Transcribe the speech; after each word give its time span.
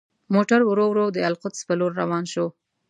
موټر 0.33 0.59
ورو 0.65 0.85
ورو 0.89 1.05
د 1.15 1.17
القدس 1.29 1.59
په 1.67 1.73
لور 1.79 1.91
روان 2.01 2.23
شو. 2.33 2.45